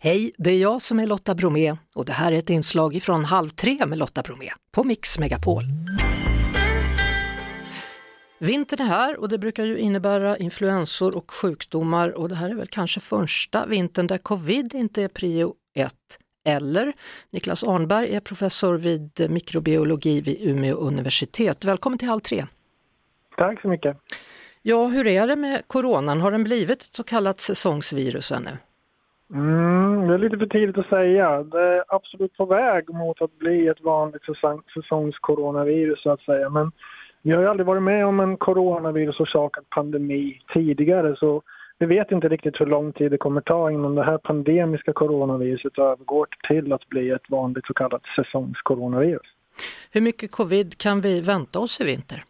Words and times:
Hej, 0.00 0.32
det 0.38 0.50
är 0.50 0.58
jag 0.58 0.82
som 0.82 1.00
är 1.00 1.06
Lotta 1.06 1.34
Bromé 1.34 1.76
och 1.94 2.04
det 2.04 2.12
här 2.12 2.32
är 2.32 2.36
ett 2.36 2.50
inslag 2.50 3.02
från 3.02 3.24
Halv 3.24 3.48
tre 3.48 3.86
med 3.86 3.98
Lotta 3.98 4.22
Bromé 4.22 4.50
på 4.72 4.84
Mix 4.84 5.18
Megapol. 5.18 5.62
Vintern 8.38 8.80
är 8.80 8.84
här 8.84 9.20
och 9.20 9.28
det 9.28 9.38
brukar 9.38 9.64
ju 9.64 9.78
innebära 9.78 10.36
influensor 10.36 11.16
och 11.16 11.30
sjukdomar 11.30 12.08
och 12.08 12.28
det 12.28 12.34
här 12.34 12.50
är 12.50 12.54
väl 12.54 12.66
kanske 12.66 13.00
första 13.00 13.66
vintern 13.66 14.06
där 14.06 14.18
covid 14.18 14.74
inte 14.74 15.02
är 15.02 15.08
prio 15.08 15.54
ett. 15.74 16.18
Eller 16.44 16.92
Niklas 17.30 17.64
Arnberg 17.64 18.14
är 18.14 18.20
professor 18.20 18.74
vid 18.74 19.30
mikrobiologi 19.30 20.20
vid 20.20 20.40
Umeå 20.40 20.76
universitet. 20.76 21.64
Välkommen 21.64 21.98
till 21.98 22.08
Halv 22.08 22.20
tre. 22.20 22.46
Tack 23.36 23.60
så 23.60 23.68
mycket. 23.68 23.96
Ja, 24.62 24.86
hur 24.86 25.06
är 25.06 25.26
det 25.26 25.36
med 25.36 25.62
coronan? 25.66 26.20
Har 26.20 26.30
den 26.32 26.44
blivit 26.44 26.82
ett 26.82 26.96
så 26.96 27.02
kallat 27.02 27.40
säsongsvirus 27.40 28.32
ännu? 28.32 28.50
Mm, 29.34 30.08
det 30.08 30.14
är 30.14 30.18
lite 30.18 30.38
för 30.38 30.46
tidigt 30.46 30.78
att 30.78 30.88
säga. 30.88 31.42
Det 31.42 31.62
är 31.62 31.84
absolut 31.88 32.36
på 32.36 32.44
väg 32.44 32.90
mot 32.90 33.22
att 33.22 33.38
bli 33.38 33.68
ett 33.68 33.80
vanligt 33.80 34.24
säsong, 34.24 34.62
säsongskoronavirus 34.74 36.02
så 36.02 36.10
att 36.10 36.20
säga. 36.20 36.50
Men 36.50 36.72
vi 37.22 37.30
har 37.30 37.40
ju 37.40 37.48
aldrig 37.48 37.66
varit 37.66 37.82
med 37.82 38.06
om 38.06 38.20
en 38.20 38.36
coronavirusorsakad 38.36 39.64
pandemi 39.70 40.40
tidigare 40.54 41.16
så 41.16 41.42
vi 41.78 41.86
vet 41.86 42.10
inte 42.10 42.28
riktigt 42.28 42.60
hur 42.60 42.66
lång 42.66 42.92
tid 42.92 43.10
det 43.10 43.18
kommer 43.18 43.40
ta 43.40 43.70
innan 43.70 43.94
det 43.94 44.04
här 44.04 44.18
pandemiska 44.18 44.92
coronaviruset 44.92 45.78
övergår 45.78 46.26
till 46.48 46.72
att 46.72 46.88
bli 46.88 47.10
ett 47.10 47.30
vanligt 47.30 47.66
så 47.66 47.74
kallat 47.74 48.02
säsongskoronavirus. 48.16 49.26
Hur 49.92 50.00
mycket 50.00 50.32
covid 50.32 50.78
kan 50.78 51.00
vi 51.00 51.20
vänta 51.20 51.58
oss 51.58 51.80
i 51.80 51.84
vinter? 51.84 52.22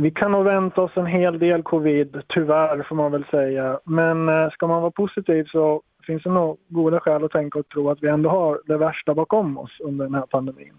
Vi 0.00 0.10
kan 0.10 0.32
nog 0.32 0.44
vänta 0.44 0.82
oss 0.82 0.96
en 0.96 1.06
hel 1.06 1.38
del 1.38 1.62
covid, 1.62 2.22
tyvärr 2.26 2.82
får 2.82 2.96
man 2.96 3.12
väl 3.12 3.24
säga. 3.30 3.80
Men 3.84 4.28
eh, 4.28 4.50
ska 4.50 4.66
man 4.66 4.82
vara 4.82 4.90
positiv 4.90 5.44
så 5.44 5.82
finns 6.06 6.22
det 6.22 6.30
nog 6.30 6.58
goda 6.68 7.00
skäl 7.00 7.24
att 7.24 7.30
tänka 7.30 7.58
och 7.58 7.68
tro 7.68 7.90
att 7.90 8.02
vi 8.02 8.08
ändå 8.08 8.30
har 8.30 8.60
det 8.66 8.76
värsta 8.76 9.14
bakom 9.14 9.58
oss 9.58 9.70
under 9.80 10.04
den 10.04 10.14
här 10.14 10.26
pandemin. 10.26 10.72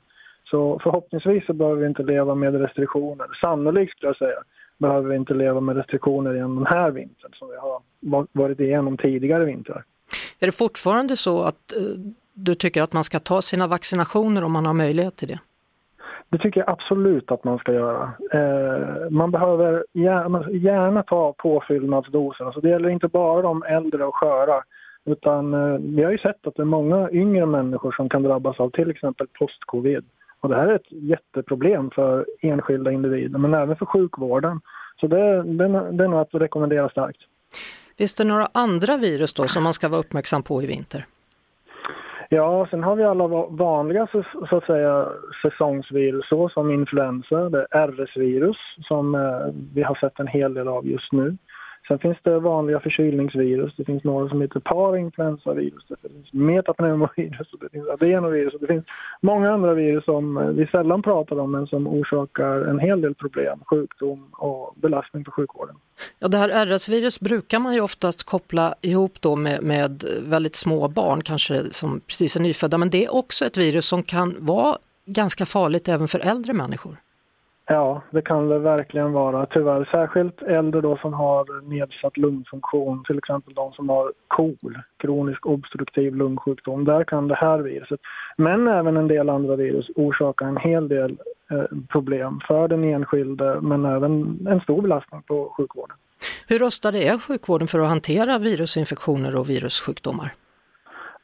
Så 0.43 0.79
förhoppningsvis 0.83 1.45
så 1.45 1.53
behöver 1.53 1.81
vi 1.81 1.87
inte 1.87 2.03
leva 2.03 2.35
med 2.35 2.61
restriktioner. 2.61 3.27
Sannolikt 3.41 3.91
skulle 3.91 4.09
jag 4.09 4.17
säga 4.17 4.43
behöver 4.77 5.09
vi 5.09 5.15
inte 5.15 5.33
leva 5.33 5.59
med 5.59 5.75
restriktioner 5.75 6.33
igen 6.35 6.55
den 6.55 6.65
här 6.65 6.91
vintern 6.91 7.31
som 7.33 7.49
vi 7.49 7.55
har 7.55 7.81
varit 8.31 8.59
igenom 8.59 8.97
tidigare 8.97 9.45
vintrar. 9.45 9.83
Är 10.39 10.45
det 10.45 10.51
fortfarande 10.51 11.17
så 11.17 11.43
att 11.43 11.73
eh, 11.73 11.81
du 12.33 12.55
tycker 12.55 12.81
att 12.81 12.93
man 12.93 13.03
ska 13.03 13.19
ta 13.19 13.41
sina 13.41 13.67
vaccinationer 13.67 14.43
om 14.43 14.51
man 14.51 14.65
har 14.65 14.73
möjlighet 14.73 15.15
till 15.15 15.27
det? 15.27 15.39
Det 16.31 16.37
tycker 16.37 16.59
jag 16.59 16.69
absolut 16.69 17.31
att 17.31 17.43
man 17.43 17.57
ska 17.57 17.73
göra. 17.73 18.13
Eh, 18.33 19.09
man 19.09 19.31
behöver 19.31 19.85
gärna, 19.93 20.51
gärna 20.51 21.03
ta 21.03 21.33
påfyllnadsdoser. 21.37 22.45
Alltså 22.45 22.61
det 22.61 22.69
gäller 22.69 22.89
inte 22.89 23.07
bara 23.07 23.41
de 23.41 23.63
äldre 23.63 24.05
och 24.05 24.15
sköra. 24.15 24.63
Utan 25.05 25.53
eh, 25.53 25.79
vi 25.79 26.03
har 26.03 26.11
ju 26.11 26.17
sett 26.17 26.47
att 26.47 26.55
det 26.55 26.61
är 26.61 26.65
många 26.65 27.11
yngre 27.11 27.45
människor 27.45 27.91
som 27.91 28.09
kan 28.09 28.23
drabbas 28.23 28.59
av 28.59 28.69
till 28.69 28.89
exempel 28.89 29.27
post-covid. 29.39 30.05
Och 30.39 30.49
det 30.49 30.55
här 30.55 30.67
är 30.67 30.75
ett 30.75 30.91
jätteproblem 30.91 31.89
för 31.95 32.25
enskilda 32.41 32.91
individer 32.91 33.39
men 33.39 33.53
även 33.53 33.75
för 33.75 33.85
sjukvården. 33.85 34.61
Så 34.99 35.07
det, 35.07 35.43
det, 35.43 35.67
det 35.91 36.03
är 36.03 36.07
nog 36.07 36.19
att 36.19 36.33
rekommendera 36.33 36.89
starkt. 36.89 37.19
Finns 37.97 38.15
det 38.15 38.23
några 38.23 38.47
andra 38.51 38.97
virus 38.97 39.33
då 39.33 39.47
som 39.47 39.63
man 39.63 39.73
ska 39.73 39.89
vara 39.89 39.99
uppmärksam 39.99 40.43
på 40.43 40.63
i 40.63 40.65
vinter? 40.65 41.05
Ja, 42.33 42.67
sen 42.69 42.83
har 42.83 42.95
vi 42.95 43.03
alla 43.03 43.27
vanliga 43.49 44.07
så 44.49 44.57
att 44.57 44.65
säga, 44.65 45.07
säsongsvirus 45.41 46.53
som 46.53 46.71
influensa, 46.71 47.49
det 47.49 47.67
RS-virus 47.71 48.57
som 48.87 49.15
eh, 49.15 49.53
vi 49.73 49.83
har 49.83 49.95
sett 49.95 50.19
en 50.19 50.27
hel 50.27 50.53
del 50.53 50.67
av 50.67 50.87
just 50.87 51.11
nu. 51.11 51.37
Sen 51.87 51.99
finns 51.99 52.17
det 52.23 52.39
vanliga 52.39 52.79
förkylningsvirus, 52.79 53.73
det 53.77 53.85
finns 53.85 54.03
några 54.03 54.29
som 54.29 54.41
heter 54.41 54.59
parinfluensavirus, 54.59 55.85
det 55.87 56.09
finns 56.09 56.33
metapneumovirus, 56.33 57.47
det 57.61 57.69
finns 57.71 57.87
adenovirus 57.87 58.53
och 58.53 58.59
det 58.59 58.67
finns 58.67 58.85
många 59.21 59.51
andra 59.51 59.73
virus 59.73 60.05
som 60.05 60.37
eh, 60.37 60.47
vi 60.47 60.67
sällan 60.67 61.01
pratar 61.01 61.39
om 61.39 61.51
men 61.51 61.67
som 61.67 61.87
orsakar 61.87 62.61
en 62.61 62.79
hel 62.79 63.01
del 63.01 63.15
problem, 63.15 63.59
sjukdom 63.65 64.27
och 64.31 64.73
belastning 64.75 65.23
på 65.23 65.31
sjukvården. 65.31 65.75
Ja, 66.19 66.27
det 66.27 66.37
här 66.37 66.65
RS-virus 66.65 67.19
brukar 67.19 67.59
man 67.59 67.73
ju 67.73 67.81
oftast 67.81 68.23
koppla 68.23 68.75
ihop 68.81 69.21
då 69.21 69.35
med, 69.35 69.63
med 69.63 70.03
väldigt 70.23 70.55
små 70.55 70.87
barn, 70.87 71.21
kanske 71.21 71.63
som 71.71 71.99
precis 71.99 72.35
är 72.35 72.41
nyfödda, 72.41 72.77
men 72.77 72.89
det 72.89 73.05
är 73.05 73.15
också 73.15 73.45
ett 73.45 73.57
virus 73.57 73.85
som 73.85 74.03
kan 74.03 74.35
vara 74.39 74.77
ganska 75.05 75.45
farligt 75.45 75.87
även 75.87 76.07
för 76.07 76.19
äldre 76.19 76.53
människor. 76.53 76.97
Ja, 77.71 78.01
det 78.11 78.21
kan 78.21 78.49
det 78.49 78.59
verkligen 78.59 79.11
vara 79.11 79.45
tyvärr. 79.45 79.89
Särskilt 79.91 80.41
äldre 80.41 80.81
då 80.81 80.97
som 80.97 81.13
har 81.13 81.69
nedsatt 81.69 82.17
lungfunktion, 82.17 83.03
till 83.07 83.17
exempel 83.17 83.53
de 83.53 83.73
som 83.73 83.89
har 83.89 84.11
KOL, 84.27 84.77
kronisk 84.97 85.45
obstruktiv 85.45 86.15
lungsjukdom. 86.15 86.85
Där 86.85 87.03
kan 87.03 87.27
det 87.27 87.35
här 87.35 87.59
viruset, 87.59 87.99
men 88.37 88.67
även 88.67 88.97
en 88.97 89.07
del 89.07 89.29
andra 89.29 89.55
virus, 89.55 89.89
orsaka 89.95 90.45
en 90.45 90.57
hel 90.57 90.87
del 90.87 91.17
eh, 91.51 91.77
problem 91.89 92.39
för 92.47 92.67
den 92.67 92.83
enskilde 92.83 93.61
men 93.61 93.85
även 93.85 94.47
en 94.47 94.61
stor 94.61 94.81
belastning 94.81 95.21
på 95.21 95.53
sjukvården. 95.57 95.95
Hur 96.47 96.59
rustad 96.59 96.97
är 96.97 97.17
sjukvården 97.17 97.67
för 97.67 97.79
att 97.79 97.87
hantera 97.87 98.39
virusinfektioner 98.39 99.35
och 99.39 99.49
virussjukdomar? 99.49 100.33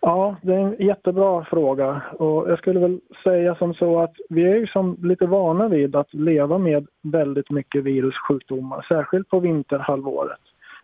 Ja, 0.07 0.35
det 0.41 0.53
är 0.53 0.59
en 0.59 0.75
jättebra 0.87 1.45
fråga 1.45 2.01
och 2.19 2.49
jag 2.49 2.57
skulle 2.59 2.79
väl 2.79 2.99
säga 3.23 3.55
som 3.55 3.73
så 3.73 3.99
att 3.99 4.13
vi 4.29 4.43
är 4.43 4.55
ju 4.55 4.67
som 4.67 4.97
lite 5.03 5.25
vana 5.25 5.67
vid 5.67 5.95
att 5.95 6.13
leva 6.13 6.57
med 6.57 6.87
väldigt 7.01 7.49
mycket 7.49 7.83
virussjukdomar, 7.83 8.85
särskilt 8.89 9.29
på 9.29 9.39
vinterhalvåret. 9.39 10.39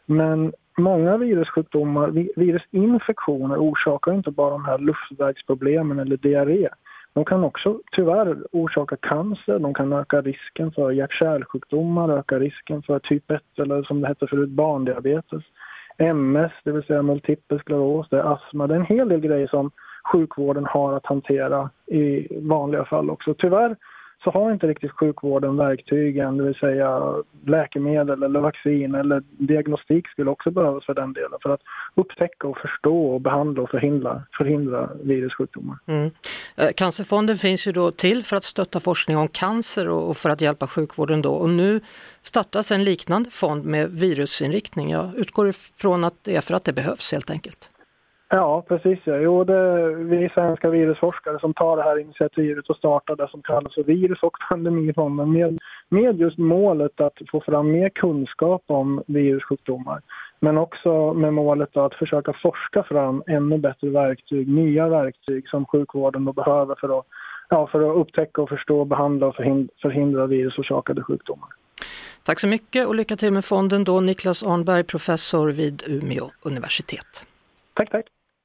Men 0.05 0.53
många 0.77 1.17
virussjukdomar, 1.17 2.07
virusinfektioner 2.35 3.57
orsakar 3.57 4.13
inte 4.13 4.31
bara 4.31 4.49
de 4.49 4.65
här 4.65 4.77
luftvägsproblemen 4.77 5.99
eller 5.99 6.17
diarré. 6.17 6.69
De 7.13 7.25
kan 7.25 7.43
också 7.43 7.79
tyvärr 7.91 8.37
orsaka 8.51 8.95
cancer, 8.95 9.59
de 9.59 9.73
kan 9.73 9.93
öka 9.93 10.21
risken 10.21 10.71
för 10.71 10.91
hjärt-kärlsjukdomar, 10.91 12.17
öka 12.17 12.39
risken 12.39 12.81
för 12.81 12.99
typ 12.99 13.31
1 13.31 13.41
eller 13.57 13.83
som 13.83 14.01
det 14.01 14.07
hette 14.07 14.27
förut 14.27 14.49
barndiabetes. 14.49 15.43
MS, 15.97 16.51
det 16.63 16.71
vill 16.71 16.83
säga 16.83 17.01
multipel 17.01 17.59
skleros, 17.59 18.09
det 18.09 18.17
är 18.17 18.33
astma. 18.33 18.67
Det 18.67 18.73
är 18.73 18.79
en 18.79 18.85
hel 18.85 19.09
del 19.09 19.19
grejer 19.19 19.47
som 19.47 19.71
sjukvården 20.11 20.65
har 20.65 20.93
att 20.93 21.05
hantera 21.05 21.69
i 21.87 22.27
vanliga 22.41 22.85
fall 22.85 23.09
också. 23.09 23.33
Tyvärr 23.37 23.75
så 24.23 24.31
har 24.31 24.51
inte 24.51 24.67
riktigt 24.67 24.91
sjukvården 24.91 25.57
verktygen, 25.57 26.37
det 26.37 26.43
vill 26.43 26.55
säga 26.55 27.13
läkemedel 27.45 28.23
eller 28.23 28.39
vaccin 28.39 28.95
eller 28.95 29.23
diagnostik 29.37 30.07
skulle 30.07 30.29
också 30.31 30.51
behövas 30.51 30.85
för 30.85 30.93
den 30.93 31.13
delen 31.13 31.39
för 31.41 31.49
att 31.49 31.61
upptäcka 31.95 32.47
och 32.47 32.57
förstå 32.57 33.05
och 33.05 33.21
behandla 33.21 33.61
och 33.61 33.69
förhindra, 33.69 34.23
förhindra 34.37 34.89
virussjukdomar. 35.03 35.77
Mm. 35.85 36.11
Eh, 36.55 36.69
Cancerfonden 36.75 37.35
finns 37.35 37.67
ju 37.67 37.71
då 37.71 37.91
till 37.91 38.23
för 38.23 38.35
att 38.35 38.43
stötta 38.43 38.79
forskning 38.79 39.17
om 39.17 39.27
cancer 39.27 39.89
och 39.89 40.17
för 40.17 40.29
att 40.29 40.41
hjälpa 40.41 40.67
sjukvården 40.67 41.21
då 41.21 41.33
och 41.33 41.49
nu 41.49 41.81
startas 42.21 42.71
en 42.71 42.83
liknande 42.83 43.29
fond 43.29 43.65
med 43.65 43.89
virusinriktning. 43.89 44.91
Jag 44.91 45.15
utgår 45.15 45.49
ifrån 45.49 46.03
att 46.03 46.13
det 46.21 46.35
är 46.35 46.41
för 46.41 46.53
att 46.53 46.63
det 46.63 46.73
behövs 46.73 47.11
helt 47.11 47.29
enkelt. 47.29 47.72
Ja, 48.35 48.63
precis. 48.67 48.99
Ja. 49.03 49.15
Jo, 49.17 49.43
det 49.43 49.95
vi 49.95 50.29
svenska 50.29 50.69
virusforskare 50.69 51.39
som 51.39 51.53
tar 51.53 51.77
det 51.77 51.83
här 51.83 51.99
initiativet 51.99 52.69
och 52.69 52.75
startar 52.75 53.15
det 53.15 53.27
som 53.27 53.41
kallas 53.41 53.73
för 53.73 53.83
virus 53.83 54.23
och 54.23 54.37
pandemifonden 54.49 55.31
med, 55.31 55.59
med 55.89 56.19
just 56.19 56.37
målet 56.37 57.01
att 57.01 57.13
få 57.31 57.41
fram 57.41 57.71
mer 57.71 57.89
kunskap 57.89 58.63
om 58.67 59.03
virussjukdomar. 59.07 60.01
Men 60.39 60.57
också 60.57 61.13
med 61.13 61.33
målet 61.33 61.77
att 61.77 61.93
försöka 61.95 62.33
forska 62.43 62.83
fram 62.83 63.23
ännu 63.27 63.57
bättre 63.57 63.89
verktyg, 63.89 64.47
nya 64.47 64.87
verktyg 64.87 65.49
som 65.49 65.65
sjukvården 65.65 66.25
då 66.25 66.33
behöver 66.33 66.75
för 66.75 66.99
att, 66.99 67.05
ja, 67.49 67.67
för 67.67 67.91
att 67.91 67.97
upptäcka 67.97 68.41
och 68.41 68.49
förstå, 68.49 68.85
behandla 68.85 69.27
och 69.27 69.35
förhindra, 69.35 69.73
förhindra 69.81 70.27
virusorsakade 70.27 71.03
sjukdomar. 71.03 71.49
Tack 72.23 72.39
så 72.39 72.47
mycket 72.47 72.87
och 72.87 72.95
lycka 72.95 73.15
till 73.15 73.33
med 73.33 73.45
fonden 73.45 73.83
då 73.83 73.99
Niklas 73.99 74.43
Arnberg, 74.43 74.83
professor 74.83 75.51
vid 75.51 75.83
Umeå 75.87 76.25
universitet. 76.45 77.27
Tack, 77.73 77.89
tack. 77.91 78.05